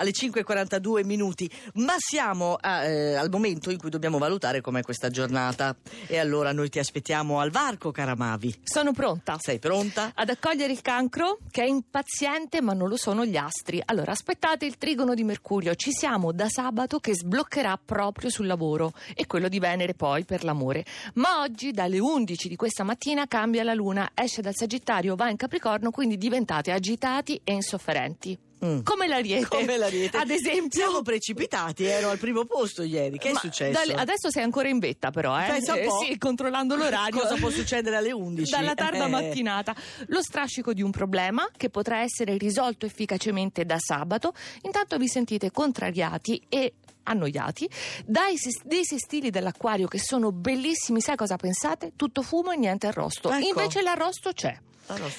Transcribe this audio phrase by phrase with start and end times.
[0.00, 5.10] alle 5.42 minuti, ma siamo a, eh, al momento in cui dobbiamo valutare com'è questa
[5.10, 5.76] giornata.
[6.06, 8.60] E allora noi ti aspettiamo al varco, cara Mavi.
[8.62, 9.36] Sono pronta.
[9.38, 10.12] Sei pronta?
[10.14, 13.80] Ad accogliere il cancro che è impaziente ma non lo sono gli astri.
[13.84, 18.92] Allora aspettate il trigono di Mercurio, ci siamo da sabato che sbloccherà proprio sul lavoro
[19.14, 20.84] e quello di Venere poi per l'amore.
[21.14, 25.36] Ma oggi dalle 11 di questa mattina cambia la luna, esce dal Sagittario, va in
[25.36, 28.48] Capricorno, quindi diventate agitati e insofferenti.
[28.64, 28.80] Mm.
[28.82, 29.46] Come l'ariete.
[29.48, 30.16] Come l'ariete.
[30.18, 30.78] Ad esempio.
[30.80, 33.16] Siamo precipitati, ero al primo posto ieri.
[33.18, 33.72] Che è Ma successo?
[33.72, 35.46] dalle- adesso sei ancora in vetta, però, eh?
[35.46, 35.98] Pensa un po'.
[36.04, 37.20] sì, controllando l'orario.
[37.20, 38.50] Cosa può succedere alle 11?
[38.50, 39.08] Dalla tarda Eh.
[39.08, 39.74] mattinata.
[40.08, 44.34] Lo strascico di un problema che potrà essere risolto efficacemente da sabato.
[44.62, 47.68] Intanto vi sentite contrariati e annoiati
[48.04, 51.00] dai dei sestili dell'acquario che sono bellissimi.
[51.00, 51.92] Sai cosa pensate?
[51.96, 53.30] Tutto fumo e niente arrosto.
[53.30, 53.46] Ecco.
[53.46, 54.58] Invece l'arrosto c'è.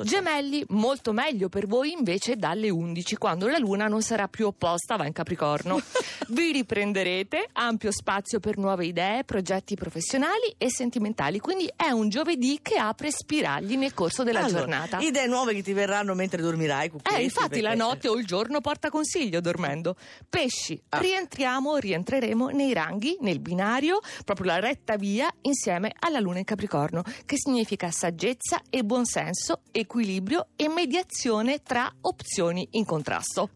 [0.00, 4.96] Gemelli, molto meglio per voi invece dalle 11, quando la luna non sarà più opposta,
[4.96, 5.78] va in Capricorno.
[6.28, 12.60] Vi riprenderete, ampio spazio per nuove idee, progetti professionali e sentimentali, quindi è un giovedì
[12.62, 14.98] che apre spiragli nel corso della Allora, giornata.
[15.00, 16.88] Idee nuove che ti verranno mentre dormirai.
[16.88, 19.96] cucchietti, Eh, infatti la notte o il giorno porta consiglio dormendo.
[20.30, 20.98] Pesci, Ah.
[20.98, 27.02] rientriamo, rientreremo nei ranghi, nel binario, proprio la retta via insieme alla luna in Capricorno,
[27.24, 33.50] che significa saggezza e buonsenso, equilibrio e mediazione tra opzioni in contrasto.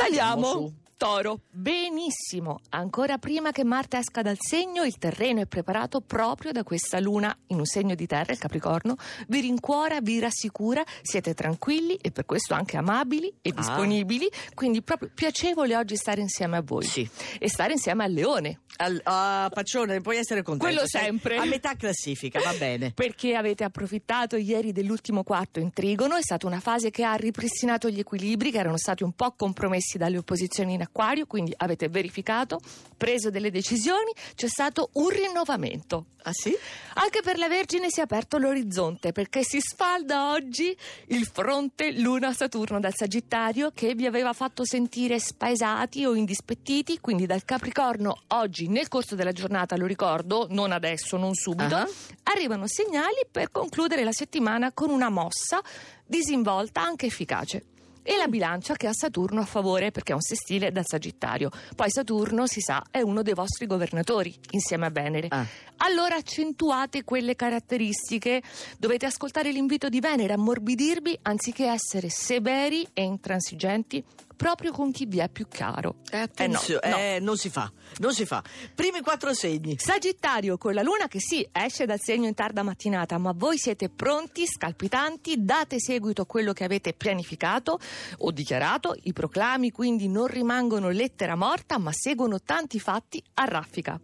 [0.00, 0.72] Andiamo Saliamo.
[0.98, 2.58] Toro, benissimo.
[2.70, 7.32] Ancora prima che Marte esca dal segno, il terreno è preparato proprio da questa luna
[7.46, 8.96] in un segno di terra, il Capricorno.
[9.28, 13.54] Vi rincuora, vi rassicura, siete tranquilli e per questo anche amabili e Ah.
[13.54, 14.28] disponibili.
[14.54, 16.84] Quindi proprio piacevole oggi stare insieme a voi.
[16.84, 17.08] Sì.
[17.38, 18.62] E stare insieme al leone.
[18.78, 20.72] Al- ah, Paccione, puoi essere contento.
[20.74, 21.36] Quello sempre.
[21.36, 22.90] A metà classifica, va bene.
[22.94, 27.88] Perché avete approfittato ieri dell'ultimo quarto in trigono, è stata una fase che ha ripristinato
[27.88, 32.60] gli equilibri che erano stati un po' compromessi dalle opposizioni in acquario, quindi avete verificato,
[32.96, 36.06] preso delle decisioni, c'è stato un rinnovamento.
[36.22, 36.54] Ah sì?
[36.94, 42.80] Anche per la Vergine si è aperto l'orizzonte perché si sfalda oggi il fronte Luna-Saturno
[42.80, 48.88] dal Sagittario che vi aveva fatto sentire spaesati o indispettiti, quindi dal Capricorno oggi nel
[48.88, 51.88] corso della giornata, lo ricordo, non adesso, non subito, Ah.
[52.24, 55.62] arrivano segnali per concludere la settimana con una mossa
[56.04, 57.64] disinvolta anche efficace.
[58.08, 61.50] E la bilancia che ha Saturno a favore perché è un sestile dal Sagittario.
[61.76, 65.26] Poi Saturno, si sa, è uno dei vostri governatori insieme a Venere.
[65.28, 65.44] Ah.
[65.76, 68.40] Allora accentuate quelle caratteristiche.
[68.78, 74.02] Dovete ascoltare l'invito di Venere, ammorbidirvi anziché essere severi e intransigenti
[74.38, 75.96] proprio con chi vi è più caro.
[76.12, 77.02] Attenzione, Eh no, no.
[77.02, 78.40] eh, non si fa, non si fa.
[78.72, 79.74] Primi quattro segni.
[79.78, 83.88] Sagittario con la luna che sì, esce dal segno in tarda mattinata, ma voi siete
[83.88, 87.80] pronti, scalpitanti, date seguito a quello che avete pianificato
[88.18, 94.00] o dichiarato, i proclami quindi non rimangono lettera morta, ma seguono tanti fatti a raffica.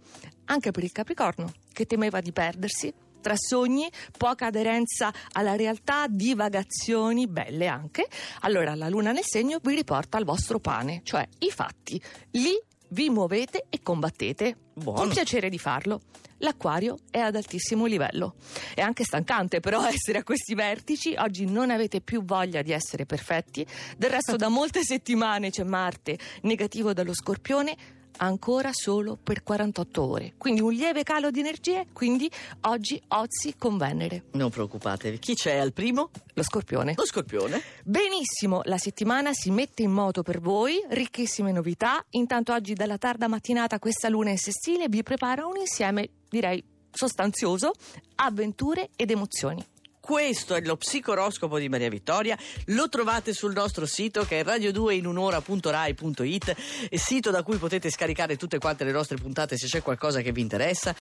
[0.47, 2.93] Anche per il Capricorno, che temeva di perdersi
[3.25, 8.07] tra sogni, poca aderenza alla realtà, divagazioni belle anche.
[8.41, 11.99] Allora la luna nel segno vi riporta al vostro pane, cioè i fatti.
[12.33, 12.53] Lì
[12.89, 14.57] vi muovete e combattete.
[14.75, 15.05] Buono.
[15.05, 16.03] Un piacere di farlo.
[16.39, 18.35] L'acquario è ad altissimo livello.
[18.75, 21.15] È anche stancante però essere a questi vertici.
[21.17, 23.67] Oggi non avete più voglia di essere perfetti.
[23.97, 30.35] Del resto da molte settimane c'è Marte negativo dallo scorpione ancora solo per 48 ore.
[30.37, 32.31] Quindi un lieve calo di energie, quindi
[32.63, 34.25] oggi ozi con Venere.
[34.33, 35.19] Non preoccupatevi.
[35.19, 36.11] Chi c'è al primo?
[36.35, 36.95] Lo scorpione.
[36.97, 37.61] Lo scorpione.
[37.85, 42.05] Benissimo, la settimana si mette in moto per voi, ricchissime novità.
[42.11, 47.73] Intanto oggi dalla tarda mattinata questa luna in sestile vi prepara un insieme, direi, sostanzioso,
[48.17, 49.65] avventure ed emozioni.
[50.05, 56.55] Questo è lo psicoroscopo di Maria Vittoria, lo trovate sul nostro sito che è radio2inunora.rai.it,
[56.95, 60.43] sito da cui potete scaricare tutte quante le nostre puntate se c'è qualcosa che vi
[60.43, 60.93] interessa